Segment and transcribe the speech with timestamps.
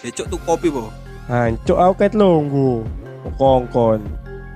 [0.00, 0.88] Cuk tuh kopi po.
[1.28, 2.88] Hancuk aku ket lunggu.
[3.36, 4.00] Kongkon.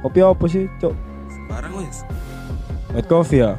[0.00, 0.96] Kopi apa sih, Cuk?
[1.52, 2.00] Barang wis.
[2.96, 3.52] White coffee ya?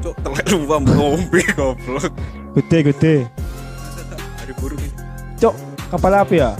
[0.00, 2.10] Cuk telek lupa ngombe goblok.
[2.56, 3.14] Gede gede.
[4.40, 4.90] Hari burung ini.
[5.36, 5.54] Cuk,
[5.92, 6.56] kapal api ya?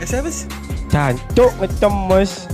[0.00, 0.48] Eh siapa sih?
[0.88, 2.48] Jancuk ngecemes.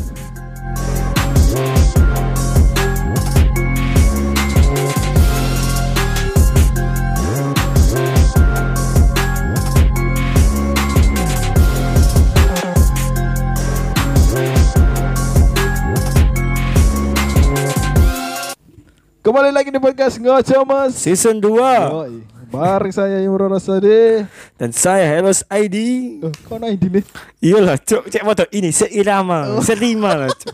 [19.20, 20.96] Kembali lagi di podcast Ngojo Mas.
[20.96, 22.14] Season 2 Yoi.
[22.50, 24.26] Bareng saya Imro Rasade.
[24.58, 25.76] dan saya Helos ID.
[26.18, 27.00] Oh, kok naik ini?
[27.38, 30.26] Iyalah, Cuk, cek motor ini seirama, selima lah.
[30.26, 30.50] Itu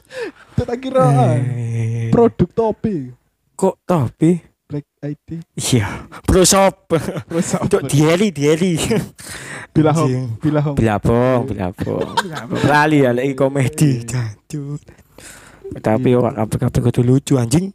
[0.68, 3.16] tak kira ah, Eh, produk topi
[3.56, 4.44] Kok tapi?
[4.68, 5.40] Black ID.
[5.56, 6.90] Iya, pro shop.
[7.64, 8.76] Cuk, dieri, dieri.
[9.72, 10.26] Bila home, Anjing.
[10.36, 10.76] bila home.
[10.76, 12.12] Bilabong, bilabong.
[12.60, 14.04] Lali ya lagi komedi.
[14.04, 14.84] Jancuk.
[15.80, 17.72] Tapi orang kabeh-kabeh kudu lucu anjing.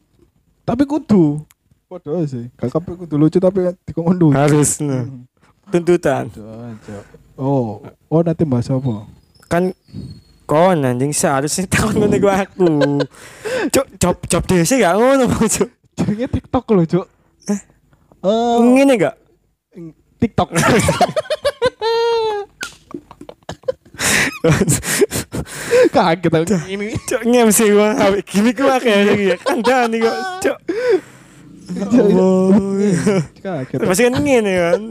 [0.65, 1.41] Tapi kudu.
[1.91, 2.47] Waduh sih.
[2.55, 4.35] Gak kabeh kudu lucu tapi dikongkon duit.
[4.37, 4.79] Harus.
[4.79, 5.27] Hmm.
[5.71, 6.27] tuntutan.
[7.39, 7.79] Oh,
[8.11, 9.07] oh nanti bahas apa?
[9.47, 9.71] Kan
[10.43, 12.99] kon anjing seharusnya tahun ngono iku aku.
[13.71, 15.69] Cuk, job job desa gak ngono, Cuk.
[15.95, 17.07] Jenenge TikTok loh, Cuk.
[17.47, 17.59] Eh?
[18.23, 19.15] Eh, Ngene gak?
[20.19, 20.49] TikTok.
[25.95, 26.93] Kaget aku ini.
[27.07, 27.93] Cuk ngem sih gua.
[27.97, 29.37] Awake gini akeh iki ya.
[29.41, 30.15] Kandhani kok.
[32.17, 32.51] Oh.
[33.39, 33.79] Kaget.
[33.79, 34.81] Pasti kan ngene kan.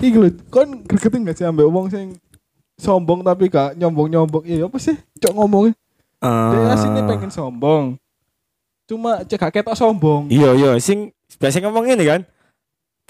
[0.00, 2.16] Iki lho, kon gregetin gak sih ambek wong sing
[2.76, 4.44] sombong tapi gak nyombong-nyombong.
[4.44, 4.96] Iya apa sih?
[5.20, 5.72] Cok ngomongnya.
[6.20, 6.74] Dia Ah.
[6.76, 7.96] aslinya pengen sombong.
[8.84, 10.28] Cuma cek ketok sombong.
[10.28, 12.20] Iya iya sing biasa ngomong ngene kan.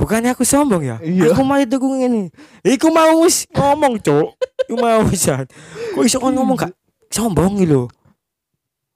[0.01, 0.97] Bukannya aku sombong ya?
[1.05, 1.37] Iya.
[1.37, 2.33] Aku malah tuku ngene.
[2.65, 4.33] Iku mau wis ngomong, Cuk.
[4.65, 5.45] Iku mau wisan.
[5.93, 6.73] Kok iso kon ngomong gak
[7.13, 7.85] sombong iki lho.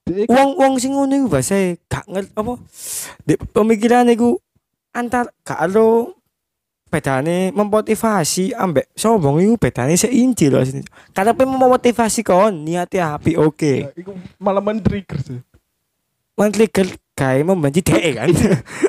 [0.08, 2.52] Dia Wong wong sing ngono iku bahasa gak ngerti apa.
[3.20, 4.40] Di pemikiran iku
[4.96, 6.16] antar gak alo
[6.88, 10.80] bedane memotivasi ambek sombong iku bedane seinci lho sini.
[11.12, 13.92] Karena pe memotivasi kon niate api oke.
[13.92, 15.40] Iku malah men-trigger sih.
[16.34, 16.66] Menteri
[17.14, 18.28] kayak membenci kan.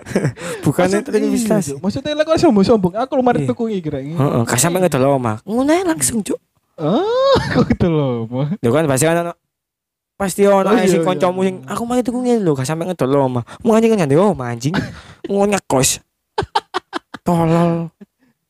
[0.66, 1.56] Bukannya Maksud- terus iya, bisa.
[1.62, 1.78] Cuk.
[1.80, 2.94] Maksudnya lah kok sombong-sombong.
[2.98, 3.54] Aku lu mari Iya.
[3.54, 4.18] iki kira ini.
[4.18, 5.40] Heeh, gak sampe ngedol omah.
[5.46, 6.42] Ngono ae langsung, Cuk.
[6.76, 8.26] Ah, kok gitu loh.
[8.28, 8.50] Mo.
[8.50, 9.32] Lho kan pasti ono
[10.16, 11.08] pasti ono Oh, ae iya, sing iya.
[11.08, 13.46] kancamu sing aku mari tuku ngene lho, gak sampe ngedol omah.
[13.62, 14.74] Mau anjing kan omah anjing.
[15.30, 16.02] Ngono ngekos.
[17.22, 17.94] Tolol.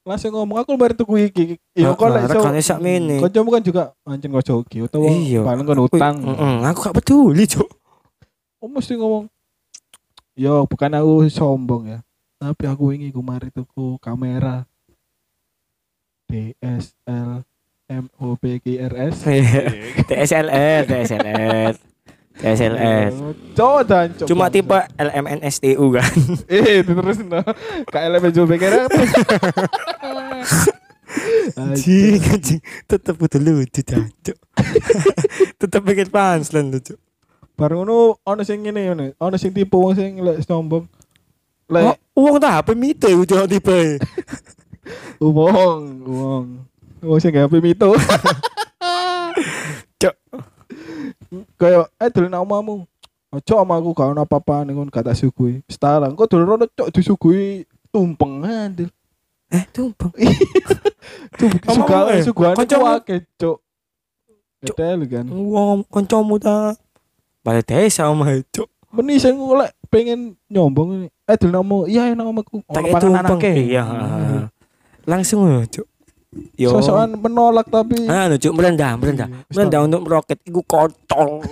[0.06, 1.44] Langsung ngomong aku mari tuku iki.
[1.76, 2.34] Iya kok lek iso.
[2.40, 3.20] regane sak mene.
[3.20, 5.42] Kancamu kan juga anjing kok jogi utawa Iya.
[5.44, 6.16] paling kan utang.
[6.22, 7.68] Heeh, aku gak peduli, Cuk.
[8.64, 9.28] Oh mesti ngomong.
[10.36, 12.00] Yo, bukan aku sombong ya.
[12.36, 14.68] Tapi aku ingin ku mari tuku kamera
[16.28, 17.40] DSL
[17.88, 19.16] MOBGRS.
[20.12, 21.72] TSLR, TSLR.
[22.36, 23.12] TSLR.
[23.56, 24.28] Coba dan coba.
[24.28, 26.12] Cuma tipe LMNSTU kan.
[26.52, 27.40] Eh, terus no.
[27.88, 28.92] KLM MOBGRS.
[31.56, 32.60] Anjing, anjing.
[32.84, 34.36] Tetep kudu lucu, Cuk.
[35.56, 37.00] Tetep bikin punchline lucu.
[37.56, 39.04] Baru ngono ono sing ngene ngono.
[39.20, 40.84] Ono sing tipe wong sing lek sombong.
[41.72, 43.98] Lek uang tak HP mite udah tipe.
[45.24, 46.46] wong, wong.
[47.00, 47.96] Wong sing HP mito.
[49.96, 50.16] Cok.
[51.56, 52.84] Kayak eh dolen omamu.
[53.36, 55.60] Ojo sama aku gak ono apa-apa ning ngono kata sugui.
[55.68, 58.92] Setara, kok dolen rono cok disugui tumpeng andil.
[59.52, 60.12] Eh, tumpeng.
[60.16, 60.36] Eh,
[61.68, 63.58] suguhan itu kancamu- akeh cok.
[64.64, 64.76] Cuk.
[64.76, 65.26] Ketel kan.
[65.32, 66.76] Wong kancamu ta.
[67.46, 68.66] Balik desa omah cuk.
[68.90, 71.08] Meni sing golek pengen nyombong ini.
[71.30, 72.66] Eh dolen omamu, iya enak omaku.
[72.66, 73.38] Tak Ono panganan tumpeng.
[73.38, 73.56] akeh.
[73.70, 73.84] Iya.
[73.86, 74.44] Hmm.
[75.06, 75.86] Langsung lho, cuk.
[76.58, 76.68] Yo.
[76.74, 79.30] Sosokan menolak tapi Anu cuk merendah, merendah.
[79.30, 81.46] Iya, Merendah untuk meroket iku kontol.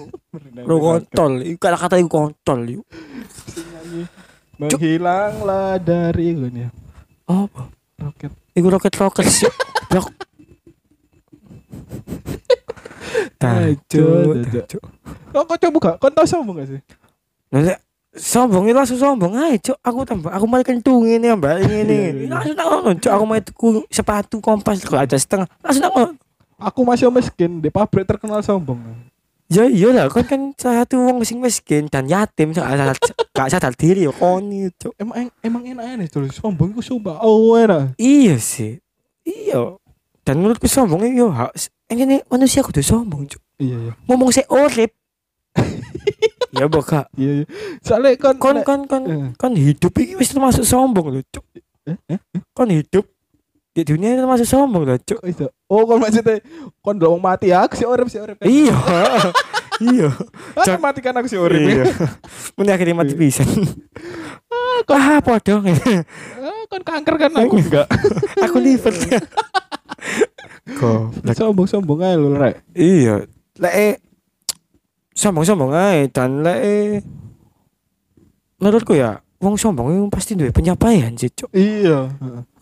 [0.65, 1.45] Bro kontol.
[1.45, 2.85] Iku kata-kata iku kontol yuk.
[4.57, 6.69] Menghilanglah dari ini ya.
[7.29, 7.69] Apa?
[8.01, 8.31] Roket.
[8.53, 9.49] Iku roket-roket sih.
[9.87, 10.09] Blok.
[13.35, 14.33] Tajuk.
[14.45, 14.83] aduh.
[15.29, 15.95] Kok kok coba gak?
[15.97, 16.79] Kau tau sombong gak sih?
[17.49, 17.77] Nah,
[18.11, 21.93] sombong itu langsung sombong aja cok aku tambah aku mau kentungin ya mbak ini ini
[21.93, 22.27] Iya, iya.
[22.29, 26.13] langsung tak ngono cok aku mau tuku sepatu kompas kalau ada setengah langsung tak ngono
[26.55, 28.77] Aku masih miskin di pabrik terkenal sombong.
[29.47, 32.93] ya iya lah kan kan salah satu wong sing miskin dan yatim sadar
[33.29, 37.17] gak sadar diri koni cok Emang emang enak nih terus sombong itu sumpah.
[37.19, 37.97] Oh enak.
[37.97, 38.77] iya sih
[39.23, 39.73] iya
[40.23, 43.93] dan menurutku sombong iya harus ini manusia kudu sombong cok Iya iya.
[44.05, 44.91] ngomong saya urip
[46.53, 47.45] ya boka Iya iya.
[47.79, 49.29] Soalnya kan kon nek- kon kon Eh.
[49.35, 51.45] kon hidup ini wis termasuk sombong lho cok
[51.83, 52.19] Eh, eh,
[52.51, 53.03] kon hidup
[53.69, 55.17] di dunia itu termasuk sombong lah cuk?
[55.65, 56.39] Oh, kon maksudnya
[56.79, 58.37] kon wong mati aku sih urip sih urip.
[58.39, 58.73] iya
[59.83, 60.09] iya
[60.55, 61.57] Aku mati kan aku sih urip.
[61.59, 61.83] iya
[62.55, 63.49] muni akhirnya mati pisan
[64.87, 67.85] ah podo Ah, Kon kanker kan aku enggak.
[68.39, 68.93] aku liver
[70.79, 72.55] kok Sombong-sombong ae lho rek.
[72.75, 73.23] iya
[73.59, 73.95] lek eh,
[75.13, 76.99] sombong-sombong ae dan lek eh,
[78.57, 82.07] menurutku ya wong sombong itu pasti duwe pencapaian sih cuk Iya.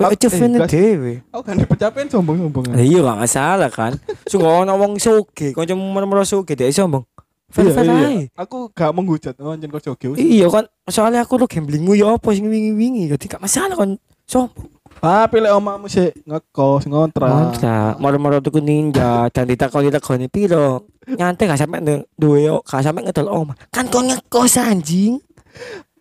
[0.01, 2.73] Achievement dhewe Aku kan dipecapen sombong-sombong.
[2.73, 3.93] Iya gak masalah kan.
[4.25, 7.05] Sungguh ono wong soge, kanca merem soge dhek sombong.
[7.53, 7.93] Iya, fair iya.
[8.09, 8.19] ae.
[8.33, 10.17] Aku gak menghujat oh anjen kok joge.
[10.17, 14.65] Iya kan, soalnya aku lo gamblingmu ya apa sing wingi-wingi, jadi gak masalah kan sombong.
[14.99, 17.31] Tapi lek omamu sih ngekos ngontrak.
[17.31, 20.91] Mantap, moro-moro tuku ninja dan ditakoni takoni piro.
[21.07, 21.79] Nyantai gak sampe
[22.19, 23.55] duwe yo, gak sampe ngedol omah.
[23.71, 25.17] Kan kau ngekos anjing.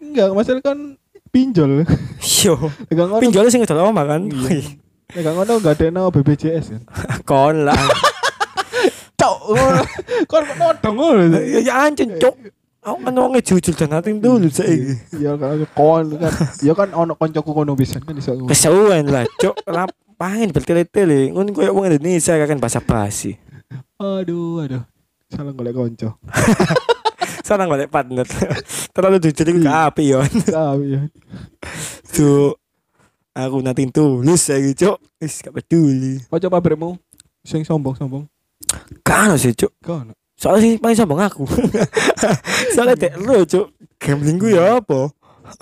[0.00, 0.78] Enggak, masalah kan
[1.30, 1.86] pinjol.
[2.20, 2.56] Yo,
[3.22, 4.26] pinjol sing ngedol omah kan.
[4.26, 4.80] Iya.
[5.10, 6.82] Enggak ngono enggak ada BPJS kan.
[7.28, 7.78] Kon lah.
[9.20, 9.38] Cok,
[10.24, 11.22] kon nodong ngono.
[11.44, 12.32] Ya ya anjing cuk.
[12.80, 14.96] Aku kan wong jujur dan nating dulu saiki.
[15.20, 16.32] Iya kan kon kan.
[16.64, 18.32] Ya kan ono koncoku ngono pisan kan iso.
[18.48, 19.52] Kesuwen lah, cuk.
[19.68, 21.28] Lapangan bertele-tele.
[21.28, 23.36] Ngono koyo wong Indonesia kan bahasa basi.
[24.00, 24.80] Aduh, aduh.
[25.28, 26.16] Salah golek konco.
[27.46, 28.24] Sana golek partner.
[28.96, 30.24] Terlalu jujur iku gak apik yo.
[30.24, 31.00] Tapi ya.
[32.16, 32.56] Cuk.
[33.36, 34.96] Aku nanti tulus saiki, cuk.
[35.20, 36.16] Wis gak peduli.
[36.32, 36.96] Kok coba pabrikmu
[37.44, 38.24] sing sombong-sombong.
[39.04, 39.72] Kan sih, cuk.
[39.84, 40.19] Kau ono.
[40.40, 41.44] Soalnya sih paling sombong aku.
[42.74, 43.76] Soalnya dek lu, cuk.
[44.00, 45.12] Gambling gue ya apa?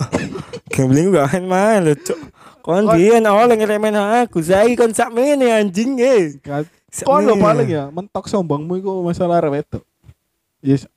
[0.73, 2.19] Gambling gue gak main-main lho, cuk.
[2.63, 4.39] Kon biyen oleh ngeremen aku.
[4.39, 6.39] Saiki kon sak mene anjing e.
[6.39, 6.63] Kan
[7.03, 9.83] kon lo paling ya mentok sombongmu iku masalah arek wedok.
[10.63, 10.87] Yes.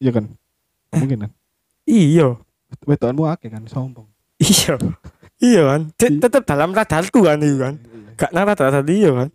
[0.00, 0.24] Iya kan?
[0.92, 1.30] Mungkin kan.
[1.88, 2.36] Iya.
[2.84, 4.08] Wedokanmu akeh kan sombong.
[4.42, 4.74] Iya.
[5.40, 5.80] Iya kan.
[5.96, 7.80] Tetap dalam radarku kan itu kan.
[8.20, 9.28] Gak nang radar dia kan.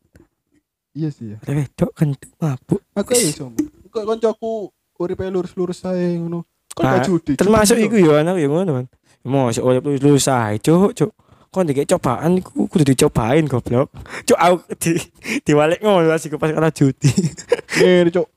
[0.93, 1.37] Iya sih ya.
[1.45, 2.81] Wedok kan mabuk.
[2.97, 3.68] Aku ya sombong.
[3.99, 6.47] Kok koncoku uripe lurus-lurus ae ngono.
[6.71, 7.33] Kok Ah, gak judi.
[7.35, 8.85] Termasuk Judi iku ya anak ya ngono kan.
[9.27, 11.11] Mosok urip lulus ae, cuk, cuk.
[11.51, 13.91] Kon dikek cobaan iku kudu dicobain goblok.
[14.23, 14.95] Cuk aku di
[15.43, 17.11] diwalik ngono sih pas kena judi.
[17.83, 18.27] Ngene cuk.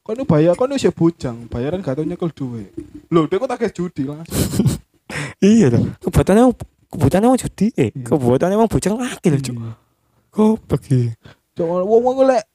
[0.00, 2.70] Kon bayar kon wis bujang, bayaran gak tau nyekel duwe.
[3.10, 4.78] Lho, dia kok tak judi langsung.
[5.42, 5.82] iya loh.
[6.00, 6.54] Kebutuhannya
[6.88, 7.90] kebutuhannya mau judi eh.
[7.92, 8.06] Iya.
[8.08, 9.56] Kebutuhannya mau bujang lagi loh, cuk.
[9.58, 9.70] Iya.
[10.30, 11.12] Goblok iki.
[11.58, 12.46] Cuk, wong-wong lek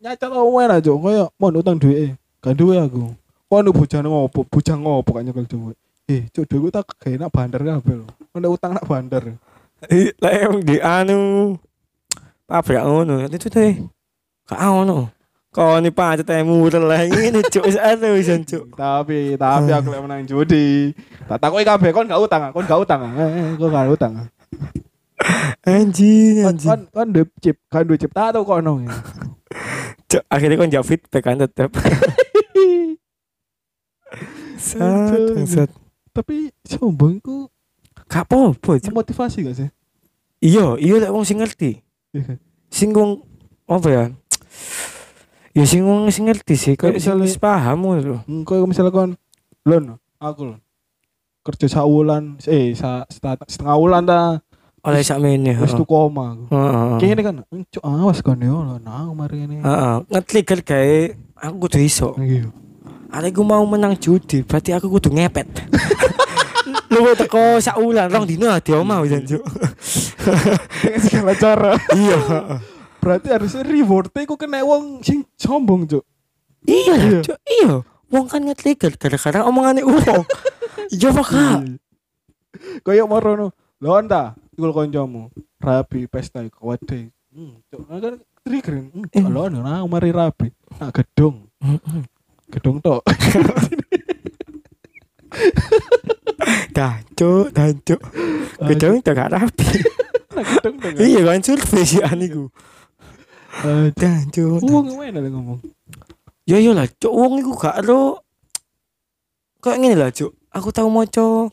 [0.00, 2.16] nyacat owen aja kaya mau utang duwe.
[2.40, 3.12] Gak duwe aku.
[3.52, 4.48] Kon bujang ngopo?
[4.48, 5.72] Bujang ngopo gak nyekel duwe.
[6.08, 8.08] Eh, cuk duwe tak gawe nak bandar lho.
[8.32, 9.36] Kon utang nak bandar.
[9.92, 11.18] Eh, Lah emang di anu
[12.48, 13.28] pabrik ngono.
[13.28, 13.76] Itu teh.
[14.48, 15.12] Gak ono.
[15.50, 18.72] Kau nih pancet ae murel lah ini cuk wis anu wis cuk.
[18.72, 20.94] Tapi tapi aku lek menang judi.
[21.28, 23.00] Tak takoki kabeh kon gak utang, kon gak utang.
[23.20, 24.14] Eh, kon gak utang.
[25.68, 26.70] Anjing anjing.
[26.70, 28.80] kon kon duwe chip, kan duwe chip tato kono.
[30.06, 31.70] Cuk, akhirnya kan jawab feedback kan tetep.
[34.60, 35.70] Sat.
[36.10, 37.46] Tapi sombong iku
[38.10, 38.82] Gak apa-apa.
[38.90, 39.70] Motivasi gak sih?
[40.42, 41.78] Iya, iya lek wong sing ngerti.
[42.10, 42.36] Iya kan?
[42.66, 43.22] Sing wong
[43.70, 44.04] apa ya?
[45.54, 48.18] Ya sing wong sing ngerti sih, Kayak misalnya- wis paham lho.
[48.26, 49.14] Hmm, Kau misalnya kon
[49.62, 50.58] lon, aku lon.
[51.46, 54.42] Kerja saulan, eh sa, setengah, setengah wulan ta,
[54.80, 55.52] Oleh sakmene.
[55.60, 55.78] wis heeh.
[55.80, 56.44] tuku oma aku.
[56.96, 57.36] Kene kan,
[57.68, 59.60] cuk awas kon yo lon, aku mari ini.
[59.60, 60.96] Heeh, nge-trigger gawe
[61.36, 62.16] aku kudu iso.
[62.16, 62.48] Iya.
[63.10, 65.48] Aku mau menang judi, berarti aku kudu ngepet.
[66.90, 69.44] Lu teko sak wulan rong dino adi omah wis Cuk.
[70.98, 71.72] Segala cara.
[72.00, 72.18] Iya.
[73.00, 76.04] Berarti harusnya rewardnya aku kena wong sing sombong cuk.
[76.66, 77.20] Iya Iya.
[77.24, 77.38] Cuk.
[77.46, 77.72] Iya.
[78.10, 80.02] Wong kan nge-trigger gara-gara omongane wong.
[80.90, 81.58] Iya apa kak?
[82.82, 87.08] Kayak marono, lon ta, ikul koncomu, rapi pesta iku wade.
[87.32, 88.14] Hmm, nah kan
[88.44, 88.84] trigger.
[88.84, 89.24] Hmm, Eh.
[89.24, 90.52] lon, nah mari rapi.
[90.76, 91.48] Nah gedung,
[92.52, 93.00] gedung tok.
[96.70, 98.00] Dancuk, dancuk.
[98.60, 99.68] Gedung gak rapi.
[100.34, 100.92] Nah gedung tok.
[100.98, 102.50] Iya kan survei sih aniku.
[103.96, 104.60] Dancuk.
[104.64, 105.60] Wong ngene lah ngomong.
[106.44, 108.20] Ya iya lah, cuk wong iku gak ero
[109.62, 110.34] kayak ngene lah, cuk.
[110.50, 111.46] Aku tau maca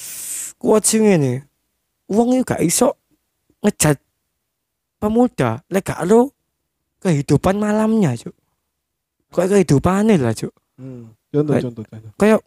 [0.60, 1.48] quotes ngene.
[2.14, 2.94] Wong iku gak iso
[3.60, 3.98] ngejat
[4.98, 6.30] pemuda lek gak ero
[7.02, 8.32] kehidupan malamnya, cuk.
[9.28, 10.54] Kayak kehidupannya lah, cuk.
[10.80, 11.12] Hmm.
[11.28, 11.62] Contoh, Baik.
[11.68, 12.12] contoh, contoh.
[12.16, 12.38] Kayak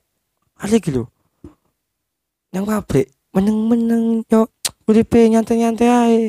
[0.57, 1.03] ada gitu.
[2.55, 4.49] Yang pabrik meneng-meneng yo
[4.87, 6.21] uripe nyantai-nyantai ae.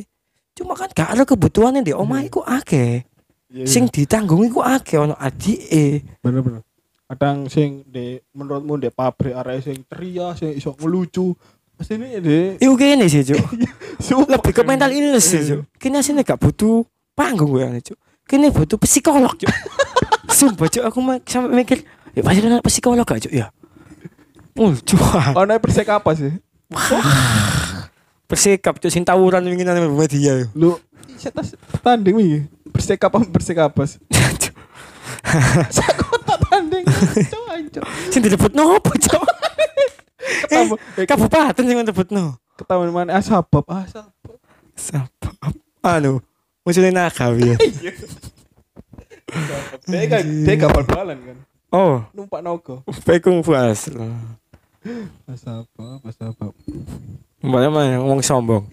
[0.53, 3.07] Cuma kan gak ada kebutuhannya di omah iku akeh.
[3.49, 6.05] Iya, Sing ditanggung iku akeh ono adike.
[6.21, 6.61] bener-bener.
[7.09, 11.33] Kadang sing di menurutmu di pabrik area sing ceria, sing iso ngelucu,
[11.79, 12.59] Sini deh.
[12.59, 13.39] Iku kene sih, Cuk.
[14.07, 14.39] Sumpah.
[14.39, 15.61] Lebih ke mental illness sih, Cuk.
[15.79, 16.83] Kene asine gak butuh
[17.15, 17.99] panggung gue Cuk.
[18.27, 19.51] Kene butuh psikolog, Cuk.
[20.39, 21.87] Sumpah, Cuk, aku sampai mikir,
[22.19, 23.55] ya pasti ada psikolog gak, Cuk, ya.
[24.59, 25.33] Oh, cuan.
[25.39, 26.35] Ono persek apa sih?
[28.27, 30.51] Persikap, Cuk, sing tawuran wingi nang media.
[30.59, 30.75] Lu
[31.15, 32.27] saya tas tanding wi.
[32.75, 33.87] Persek apa persek apa?
[34.43, 34.55] Cuk.
[35.71, 36.85] Saya kok tak tanding.
[37.31, 37.83] Cok anjir.
[38.11, 39.38] Sing dilebut nopo, Cuk?
[40.45, 42.25] Ketemu eh, kabupaten sing dilebutno.
[42.59, 44.11] ketahuan mana asabab asal.
[44.75, 45.31] Siapa?
[45.81, 46.19] Anu,
[46.63, 47.55] musuhnya naga ya.
[49.87, 51.37] Dia kan dia gak bal-balan kan.
[51.69, 52.83] Oh, Numpak nogo.
[53.07, 53.87] pekung puas.
[55.29, 56.53] Asabab asabab.
[57.39, 58.67] Mbaknya mah wong sombong.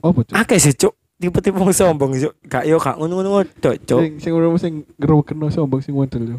[0.00, 0.32] Oh bocor.
[0.32, 0.96] Akeh sih, Cuk.
[1.20, 2.32] Tipe-tipe wong sombong, Cuk.
[2.48, 4.00] Gak yo gak ngono-ngono wedok, Cuk.
[4.00, 6.38] Sing sing urung sing ngerokeno sombong sing model yo.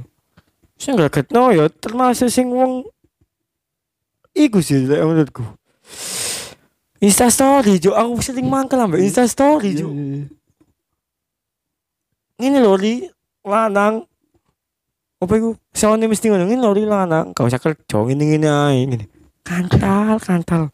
[0.81, 2.81] Sing gak ketno ya termasuk sing wong
[4.33, 5.45] iku sih lek menurutku.
[7.01, 7.93] Insta story, Cuk.
[7.93, 9.85] Aku sering mangkel ambek Insta story, iya.
[12.37, 13.05] Ngene lho li
[13.45, 14.05] lanang.
[15.21, 15.53] Apa iku?
[15.69, 17.33] Soalnya mesti ngono ngene lho li lanang.
[17.33, 19.05] Gak usah kerja ngene-ngene ae ngene.
[19.41, 20.69] Kantal, kantal.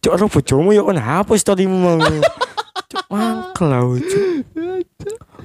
[0.00, 2.00] Cuk, ro bojomu ya kon hapus storymu mau.
[2.92, 4.44] Cuk, mangkel lah, Cuk.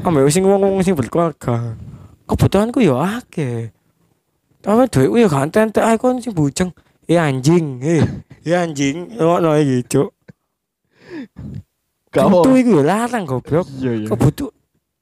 [0.03, 1.75] Ambek sing wong-wong sing berkeluarga.
[2.23, 3.74] Kebutuhanku ya akeh.
[4.65, 6.73] Tapi duitku ya gak entek ae kon sing bujeng.
[7.05, 8.01] Eh anjing, eh.
[8.41, 10.09] Eh anjing, ngono iki, Cuk.
[12.15, 12.47] Apa.
[12.55, 13.67] iku ya larang goblok.
[13.77, 14.07] Iya iya.
[14.07, 14.49] kebutuh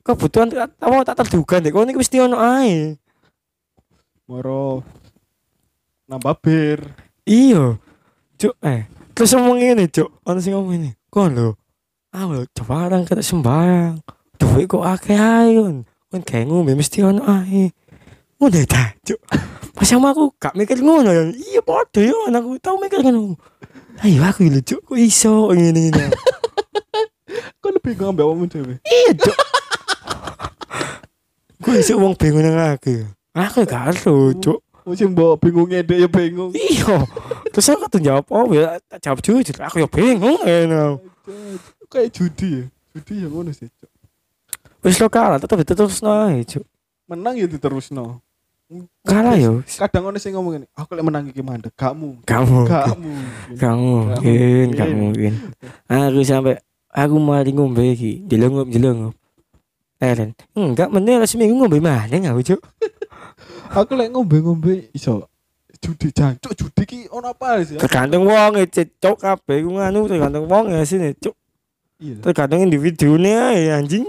[0.04, 3.00] kebutuhan apa tak terduga deh kau ini mesti ono ae
[4.28, 4.84] Moro
[6.08, 6.80] nambah bir.
[7.24, 7.80] iya
[8.36, 8.84] cuk eh
[9.16, 11.56] terus ngomong ini cuk ono sing ngomong ini kon lho
[12.12, 14.04] ah lho coba orang kata sembarang
[14.36, 17.72] duit kok akeh ae kon kon kayak ngombe mesti ono ae
[18.44, 19.20] ngono ta cuk
[19.72, 23.40] pas sama aku gak mikir ngono ya iya padha yo aku tau mikir ngono
[24.04, 26.12] ayo aku lho cuk kok iso ngene ngene
[27.64, 28.76] Kok lebih ambek wong dhewe.
[28.84, 29.38] iya cuk
[31.64, 35.96] gue iso wong bingung nang aku aku gak ero cuk Wong sing mbok bingungnya dek
[35.96, 36.52] ya bingung.
[36.52, 37.08] Iya.
[37.56, 39.56] Terus aku tuh jawab oh ya tak jawab jujur.
[39.64, 41.00] Aku ya bingung enak.
[41.88, 42.66] Kayak judi ya.
[42.92, 43.72] Judi ya ngono sih.
[43.72, 43.88] Cuk.
[44.84, 46.68] Wis lo kalah tetep terus nae, Cuk.
[47.08, 48.20] Menang ya diterusno.
[49.04, 49.52] Kalah ya.
[49.86, 52.24] Kadang ono sing ngomong ngene, aku lek menang iki mandek, kamu.
[52.26, 52.66] Kamu.
[52.66, 53.14] Kamu.
[53.60, 55.34] Kamu mungkin, kamu mungkin.
[55.86, 56.58] Aku sampai
[56.90, 59.14] aku mari ngombe iki, jelengop jelengop.
[60.02, 62.62] Eren, enggak meneh lah seminggu ngombe mana aku, Cuk.
[63.80, 65.26] Aku lek ngombe-ngombe iso
[65.82, 67.76] judi jancuk judi ki ono apa sih?
[67.76, 71.36] Tergantung wong e, cuk kabeh ku nganu tergantung wong ya sini, Cuk.
[71.98, 72.22] Iya.
[72.22, 74.06] Tergantung individunya ae anjing.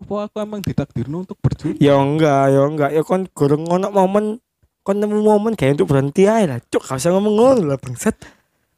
[0.00, 1.76] Apa aku emang ditakdirno untuk berjudi?
[1.76, 4.40] Ya enggak, ya enggak, ya kon goreng ngono momen
[4.80, 6.58] kon nemu momen kayak untuk berhenti aja lah.
[6.72, 8.16] Cuk, gak usah ngomong ngono lah bangsat.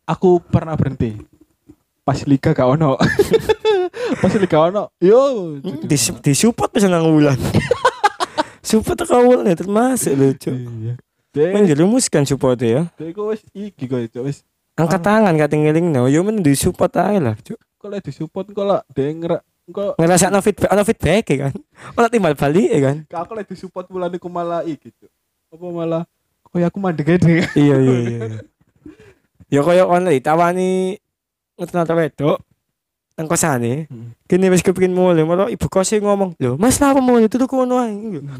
[0.02, 1.14] Aku pernah berhenti.
[2.02, 2.98] Pas liga gak ono.
[4.22, 4.90] Pas liga ono.
[4.98, 5.56] Yo.
[5.62, 7.38] Hmm, Di di support bisa nang wulan.
[8.66, 10.54] support ke wulan ya termasuk lho, Cuk.
[10.58, 10.94] Iya.
[11.32, 12.90] Men Dek, dirumuskan support ya.
[12.98, 14.42] dek kok wis iki kok Cuk, wis
[14.76, 17.56] Angkat tangan kata ngeling no, yo men di support aja lah, Cuk.
[17.56, 18.82] kok lek disupport kok lek
[19.70, 21.54] kok Ngerasa no feedback, no feedback ya kan.
[21.94, 22.96] Ono timbal balik ya kan.
[23.06, 25.10] aku lek disupport bulan iku malah iki Cuk.
[25.54, 26.02] Apa malah
[26.50, 27.46] koyo aku mandek gede.
[27.54, 28.18] iya iya iya.
[29.52, 30.98] Ya koyo kon lagi tawani
[31.60, 32.42] ngetan wedok
[33.12, 33.86] nang kosane.
[33.92, 34.16] Hmm.
[34.24, 37.76] Kini wis kepengin mulai, malah ibu kos ngomong, "Lho, Mas lah apa mulai tutup kono
[37.76, 37.92] ae."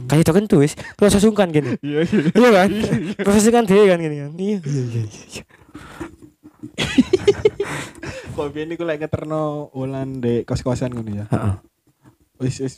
[0.09, 1.77] Kayak itu kan tuh wis, rasa sungkan gini.
[1.85, 2.21] Iya iya.
[2.33, 2.69] Iya kan?
[3.21, 4.31] Profesi kan dia kan gini kan.
[4.41, 5.43] Iya iya iya.
[8.33, 8.39] Iya.
[8.39, 11.27] Kok biyen iku lek ngeterno wulan dek kos-kosan ngono ya.
[11.29, 11.55] Heeh.
[12.41, 12.75] Wis wis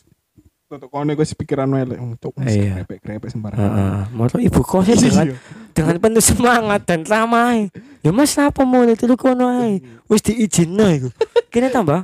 [0.65, 2.83] Untuk kono wis pikiran elek untuk Iya.
[2.83, 3.61] grepek-grepek sembarang.
[3.63, 3.99] Heeh.
[4.11, 5.37] Malah ibu kos dengan Iya.
[5.71, 7.71] dengan penuh semangat dan ramai.
[8.03, 9.79] Ya Mas apa mulai tutup kono ae.
[10.11, 11.09] Wis diizinno iku.
[11.49, 12.03] Kini tambah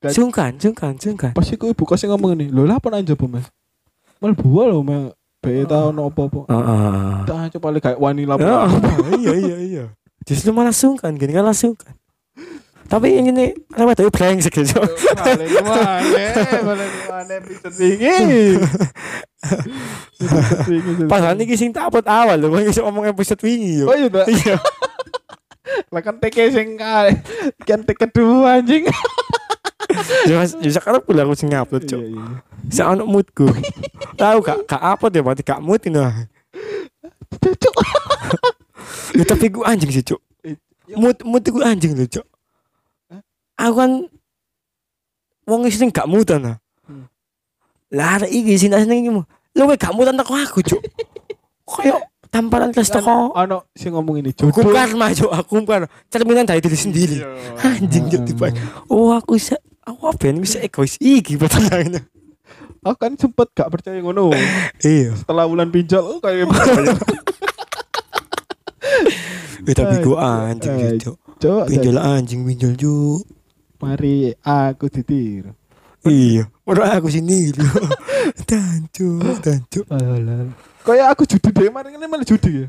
[0.00, 1.36] Kan- sungkan, sungkan, sungkan.
[1.36, 3.52] Pas iku ibu kos ngomong nih, lho lah apa jaba Mas?
[4.16, 5.12] Mal buah lho Mas.
[5.44, 6.48] Be tau ono apa-apa.
[6.48, 7.12] Heeh.
[7.28, 8.24] Tak coba lek kayak wani.
[8.24, 8.36] Ya,
[9.20, 9.84] iya iya iya.
[10.24, 11.92] Justru malah sungkan gini kan langsung kan.
[12.90, 14.82] Tapi ini lewat tapi brengsek gitu.
[15.14, 16.02] Balik mana?
[16.66, 18.58] Balik mana episode ini?
[21.54, 24.06] Sing tak upload awal loh, bisa ngomong episode wingi Oh yo.
[24.06, 24.26] iya, Mbak.
[24.34, 24.56] Iya.
[25.90, 26.68] Lah kan TK sing.
[27.62, 28.90] Kan TK kedua anjing.
[30.26, 32.02] Ya ya sekarang pula aku sing ngupload, Iya, Cuk.
[32.02, 32.24] iya.
[32.70, 33.46] Sa ono moodku.
[34.18, 36.02] Tahu gak gak upload ya berarti gak mood ini.
[37.38, 37.74] Cuk.
[39.10, 40.22] Ya tapi gue anjing sih, Cuk.
[40.46, 40.54] Ya.
[40.94, 42.26] Mood mood gue anjing loh, Cuk.
[43.60, 43.90] Aku kan
[45.44, 46.56] wong sing gak mutan ah.
[46.88, 47.04] Hmm.
[47.92, 49.10] Lah iki sing seneng iki.
[49.52, 50.80] Lu gak mutan aku aku, Cuk.
[51.68, 53.34] Kayak tamparan kelas toko.
[53.34, 54.74] Ono sing ngomong ini Hukum jodoh.
[54.74, 57.16] karma cuk, aku kan cerminan dari diri sendiri.
[57.60, 58.46] Anjing cuk tiba.
[58.86, 62.02] Oh aku bisa aku ini bisa egois iki pertanyaannya.
[62.80, 64.32] Aku kan sempet gak percaya ngono.
[64.80, 65.12] Iya.
[65.12, 66.48] Setelah bulan pinjol oh kayak
[69.60, 71.16] Eh tapi Eh, gua anjing cuk.
[71.40, 73.20] Cok, Pinjol anjing pinjol cuk.
[73.80, 75.52] Mari aku ditiru.
[76.00, 77.60] Iya, orang aku sini gitu.
[78.48, 79.80] Dancu, dancu.
[80.80, 82.66] Kayak aku judi deh, mari ini malah judi ya.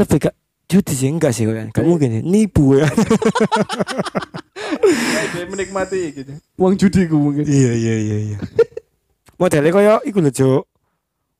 [0.00, 0.32] Lebih gak
[0.72, 1.68] judi sih enggak sih kan?
[1.68, 2.20] Gak mungkin ya.
[2.24, 2.88] Nipu ya.
[5.32, 6.32] Dia menikmati gitu.
[6.56, 7.44] Uang judi ku mungkin.
[7.44, 8.36] iya iya iya iya.
[9.36, 10.62] Modelnya kaya iku lho, Cuk.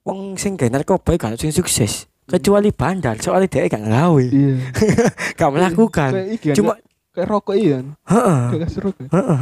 [0.03, 2.11] Wong sing gawe narkoba gak sing sukses.
[2.23, 4.55] Kecuali bandar, soalnya dia gak nggawe, Iya.
[5.39, 6.11] gak melakukan.
[6.39, 6.73] Kan, Cuma
[7.13, 7.87] kayak rokok iya kan.
[8.09, 8.41] heeh.
[8.49, 9.07] Kayak kasih rokok.
[9.09, 9.39] Heeh.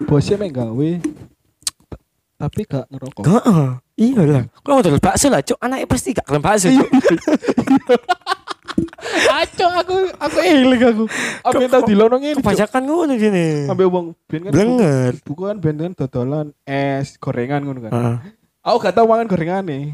[0.00, 0.90] Bosnya main gawe
[2.40, 3.24] tapi gak ngerokok.
[3.26, 3.64] Heeh.
[4.00, 4.44] Iya lah.
[4.64, 5.60] Kalau model bakso lah, Cuk.
[5.60, 6.88] Anaknya pasti gak kelem bakso, Cuk.
[9.30, 11.04] Aco aku aku eling aku.
[11.42, 12.32] Apa tau dilonong ini.
[12.32, 12.40] Cok.
[12.40, 13.46] Kebanyakan ngono gini.
[13.66, 14.52] Ambil uang ben kan.
[14.52, 15.12] Blenger.
[15.20, 17.92] buku- kan ben kan dodolan es gorengan ngono kan.
[17.92, 18.16] Heeh.
[18.62, 19.92] Aku gak tau mangan gorengan nih.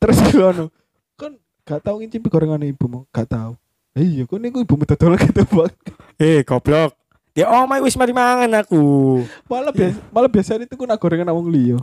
[0.00, 0.74] Terus ngono.
[1.14, 3.59] Kan gak tau ngicipi gorengan ibumu, gak tau.
[3.92, 5.72] Eh, Iya, kok niku ibumu dodolan gitu bang.
[6.16, 6.94] Eh, goblok.
[7.32, 9.22] Ya oh my wis mari mangan aku.
[9.46, 11.76] Malah biasa, malah biasa itu nak gorengan wong liya.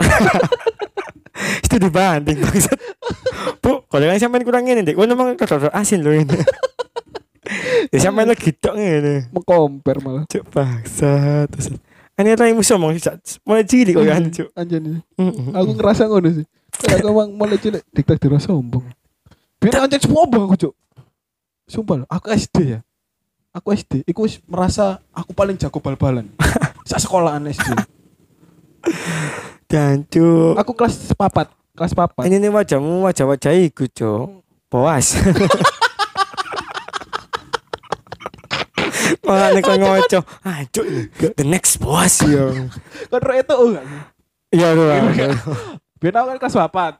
[1.38, 2.74] itu dibanding bangsat
[3.62, 6.34] bu kalau kan sampean kurang ini dek gua memang rada asin loh ini
[7.94, 10.24] ya sampean lagi tok ngene Mengkomper malah.
[10.26, 11.70] cuk bangsat terus
[12.18, 14.98] ini rai musuh sisa- mulai cilik kok kan cuk Anjani.
[15.14, 15.54] Mm-mm.
[15.54, 16.46] Aku ngerasa ngono sih.
[16.90, 18.82] Aku emang mulai cilik diktator sombong.
[19.62, 20.74] Biar anjir sombong aku, Cuk.
[21.68, 22.80] Sumpah loh, aku SD ya.
[23.52, 26.32] Aku SD, wis merasa aku paling jago bal-balan.
[26.88, 27.76] Sak sekolahan SD.
[29.68, 32.24] dan cuk Aku kelas papat, kelas papat.
[32.24, 34.40] ini nih wajahmu wajah wajah iku cuk
[34.72, 35.12] puas
[39.28, 40.86] Malah nih kau ngoco Ah cuk
[41.36, 42.48] The next boss ya
[43.12, 43.84] ro itu enggak?
[44.56, 44.88] Iya lu
[46.00, 46.92] Biar aku kan kelas papat.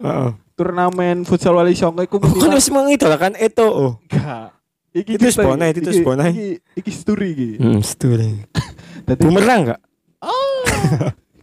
[0.59, 4.53] Turnamen futsal wali songo iku Kan mesti harus mengidolakan itu oh enggak.
[4.89, 6.31] Iki Itu Sponai, itu Sponai.
[6.33, 6.49] Iki
[6.81, 7.49] iki story iki.
[7.61, 8.45] Hmm, story.
[9.07, 9.81] Dadi Bumerang enggak?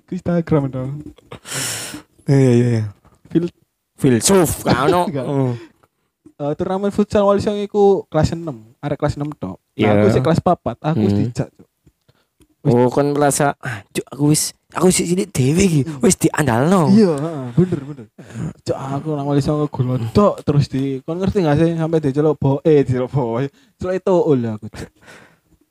[0.05, 0.89] ke Instagram dong.
[2.25, 2.83] Iya iya iya.
[3.29, 3.45] Fil
[3.95, 5.05] Filsuf kan ono.
[5.05, 5.25] Enggak.
[5.25, 5.53] Oh.
[6.35, 8.49] Eh, turnamen futsal wali songo iku kelas 6,
[8.81, 9.55] arek kelas 6 tok.
[9.55, 9.89] Nah, Iya.
[9.95, 11.21] aku sih kelas papat, aku wis Hmm.
[11.23, 11.49] dijak.
[12.65, 15.81] Oh, kan merasa ah, cuk aku wis aku sih sini dhewe iki.
[15.99, 16.87] Wis diandalno.
[16.89, 18.05] Iya, heeh, bener bener.
[18.61, 22.59] Cok aku nang wali songo golontok terus di kon ngerti gak sih sampai diceluk bo
[22.61, 23.39] eh diceluk bo.
[23.75, 24.67] Celuk itu ul aku.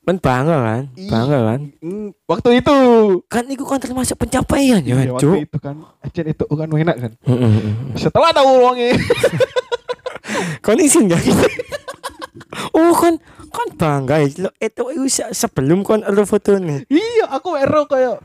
[0.03, 0.83] Kan bangga kan?
[0.93, 1.59] Bangga kan?
[1.79, 2.75] Hmm, waktu itu.
[3.25, 7.11] Kan itu kan termasuk pencapaian ya, Iya, waktu itu kan ajen itu kan enak kan.
[7.23, 7.73] Heeh, heeh.
[7.95, 8.93] Setelah tahu uangnya.
[10.61, 11.21] Kon isin gak?
[12.71, 14.27] oh kan kan bangga ya.
[14.39, 16.85] Lo, Itu itu se- sebelum kon elu foto nih.
[16.87, 18.19] iya, aku ero kayak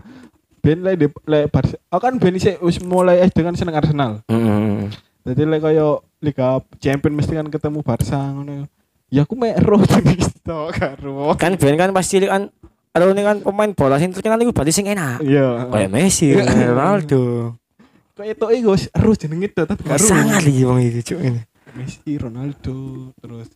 [0.61, 1.77] ben le le Barca.
[1.91, 4.21] Aku kan ben sih wis mulai SD kan seneng Arsenal.
[4.29, 4.93] Heeh.
[5.25, 8.69] Jadi le kayak Liga Champion mesti kan ketemu Barca ngono.
[9.11, 11.35] Ya aku mek ero gitu karo.
[11.35, 12.53] Kan ben kan pasti kan
[12.91, 15.23] Elu ini kan pemain bola sing terkenal iku berarti sing enak.
[15.23, 15.71] Iya.
[15.71, 17.55] Kayak Messi, Ronaldo.
[18.19, 20.03] Kayak itu iku ero jenenge itu tapi karo.
[20.03, 21.41] sangat iki wong iki cuk ini.
[21.79, 23.47] Messi, Ronaldo, terus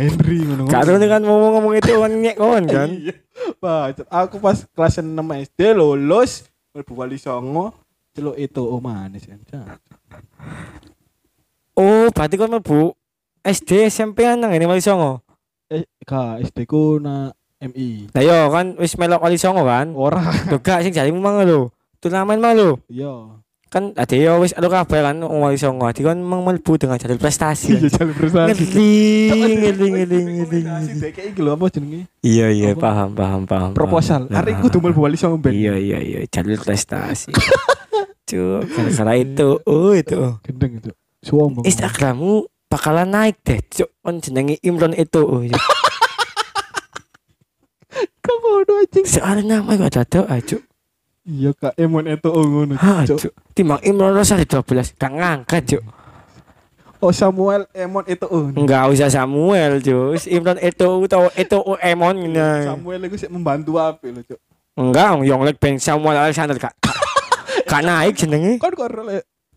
[0.00, 0.64] Henry ngono.
[0.72, 2.90] Ini kan ngomong ngomong itu kan nyek kon kan.
[3.00, 3.14] Iya.
[3.56, 6.44] Pak, aku pas kelas 6 SD lulus
[6.76, 7.72] mlebu Wali Songo
[8.12, 9.40] celuk itu oh manis kan.
[11.76, 12.92] Oh, berarti kon mlebu
[13.40, 15.24] SD SMP nang ngene Wali Songo.
[15.72, 18.12] Eh, ka SD ku na MI.
[18.12, 19.96] Lah yo kan wis melok Wali Songo kan.
[19.96, 20.20] Ora.
[20.60, 21.72] Gak sing jarimu mang lho.
[22.00, 22.76] Turnamen mang lho.
[22.92, 23.39] Iya.
[23.70, 25.86] Kan ade yo wis ado kabeh kan wong Wali Songo.
[25.86, 27.78] Adi kan mlebu dengan jalur prestasi.
[27.78, 28.02] Iya kan.
[28.02, 28.66] jalur prestasi.
[28.66, 30.60] Ngeli, ngeli, ngeli, ngeli.
[30.98, 32.10] Dek iki lho apa jenenge?
[32.26, 33.70] Iya iya paham paham paham.
[33.78, 34.26] Proposal.
[34.34, 35.54] Arek ku dumel Wali Songo ben.
[35.54, 37.30] Iya iya iya jalur prestasi.
[38.30, 40.38] Cuk, gara-gara itu, oh itu.
[40.46, 40.90] Gendeng itu.
[41.18, 41.66] Sombong.
[41.66, 43.90] Instagrammu bakalan naik deh, cuk.
[44.06, 45.18] Kon jenenge Imron itu.
[45.18, 45.58] Oh, iya.
[48.24, 49.02] Kamu ngono anjing.
[49.02, 50.62] Soalnya nama gak ada doa, cuk.
[51.30, 52.74] Iya kak Emon itu oh ngono.
[53.06, 53.30] Cuk.
[53.54, 55.82] Timbang Imron Rosali 12, gak ngangkat, cuk.
[56.98, 58.50] Oh Samuel Emon itu oh.
[58.50, 60.18] Enggak usah Samuel, cuk.
[60.26, 62.74] Imron itu atau itu Emon nah.
[62.74, 64.40] Samuel itu sih membantu apa lho, Cuk.
[64.74, 66.74] Enggak, yang lek ben Samuel Alexander gak
[67.70, 68.58] gak naik jenenge.
[68.58, 68.90] Kan kok.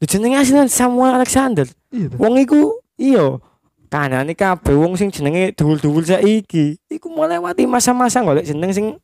[0.05, 1.65] Jenenge aslinya Samuel Alexander.
[1.89, 2.13] Iya.
[2.21, 3.41] Wong iku iya.
[3.89, 6.77] Kanane kabeh wong sing jenenge duwul-duwul saiki.
[6.89, 8.97] Iku melewati masa-masa golek jeneng sing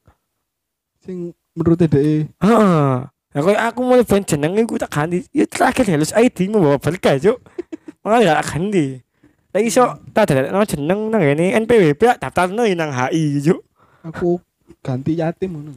[0.99, 2.87] Sing menurut DE heeh.
[3.29, 5.27] Ya koyo aku mulai ben jeneng iku tak ganti.
[5.35, 7.37] Ya terakhir halus ID mu bawa berkah, Cuk.
[8.01, 9.03] Makanya gak ganti.
[9.53, 9.83] Lah iso
[10.15, 13.61] tak dadekno jeneng nang ngene NPWP daftarno nang HI Cuk.
[14.07, 14.39] Aku
[14.81, 15.75] ganti yatim ngono.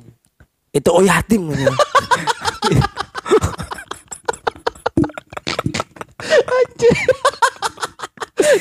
[0.70, 1.74] Itu oh yatim ngono.
[6.56, 6.96] Anjir.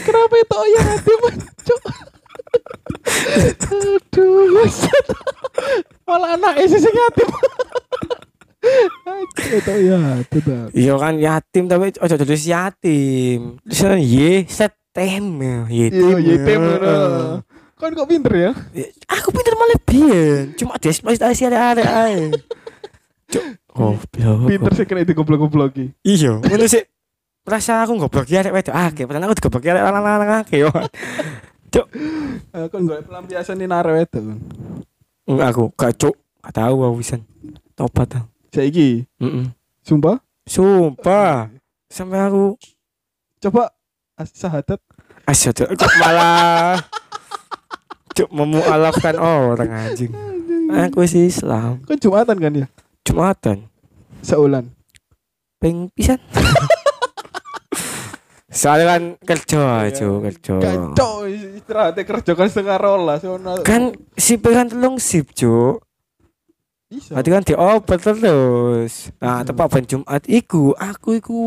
[0.01, 1.19] Kenapa itu oh yatim,
[1.63, 1.81] Cuk?
[3.71, 5.07] Aduh, buset.
[6.11, 7.29] Malah anaknya sih sing yatim.
[9.31, 10.41] Itu oh yatim.
[10.43, 10.59] ta.
[10.75, 13.55] Iya kan yatim tapi ojo tulis yatim.
[13.63, 15.39] Tulisan Y setem
[15.71, 17.47] yatim ngono.
[17.79, 18.51] Kan kok pinter ya?
[19.07, 20.51] Aku pinter malah biyen.
[20.59, 22.29] Cuma dieksploitasi ada-ada ae.
[23.31, 24.51] Cuk, goblok.
[24.51, 25.85] Pinter sih kena digoblok-goblok iki.
[26.03, 26.83] Iya, ngono sih.
[27.41, 30.69] Rasa aku goblok ya arek wedok akeh, padahal aku digoblok ya arek lanang-lanang akeh yo.
[31.71, 34.37] Eh, Kan golek pelampiasan ini itu kan.
[35.27, 36.15] Enggak aku, gak cuk.
[36.41, 37.21] Gak tahu aku wisan.
[37.73, 38.27] Tobat aku.
[38.51, 39.45] Saiki, Heeh.
[39.81, 40.17] sumpah.
[40.43, 41.47] Sumpah.
[41.87, 42.57] Sampai aku
[43.41, 43.73] Coba
[44.21, 44.77] sahadat.
[45.25, 46.77] asyhadu kok malah
[48.13, 50.11] cuk memualafkan orang anjing.
[50.71, 51.81] Aku sih Islam.
[51.83, 52.67] Kan Jumatan kan ya?
[53.03, 53.57] Jumatan.
[54.21, 54.69] Seulan.
[55.57, 56.17] Peng pisan.
[58.51, 60.55] Soalnya kan kerja, cuk, kerja.
[60.59, 63.23] Kacau istirahatnya kerja kan setengah rolas.
[63.23, 65.79] Sono- Kan sip kan telung sip, cuk.
[66.85, 67.15] Bisa.
[67.15, 69.15] Berarti kan dioper terus.
[69.17, 71.39] Nah, tepat ben Jumat iku, aku iku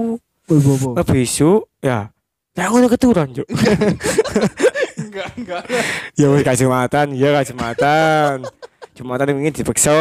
[1.04, 2.08] besok ya.
[2.54, 3.48] Ya aku udah keturun, Cuk.
[5.04, 5.62] Enggak, enggak.
[6.14, 8.46] ya wis gak Jumatan, ya gak Jumatan.
[8.94, 9.92] Jumatan ini dipaksa.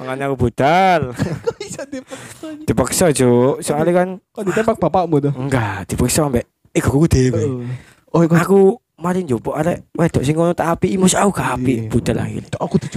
[0.00, 1.00] Makanya aku budal.
[1.44, 2.46] Kok bisa dipaksa?
[2.64, 3.60] Dipaksa, Cuk.
[3.60, 5.32] Soalnya kan Kok ditembak bapakmu tuh?
[5.36, 7.68] enggak dipaksa ambek ego dhewe.
[8.10, 8.58] Oh, kok Aku
[8.96, 11.88] mari njupuk arek wedok sing ngono tak apiki mus aku gak apik Iya.
[11.88, 12.42] budal akhir.
[12.52, 12.88] aku tuh.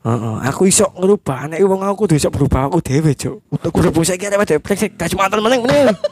[0.00, 3.36] Heeh, aku iso ngerubah anek wong aku iso berubah aku dhewe, Cuk.
[3.50, 5.96] Utak Udah bisa kira wedok brengsek gak Jumatan meneng meneng.